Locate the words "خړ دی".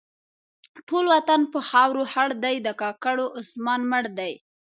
2.11-2.55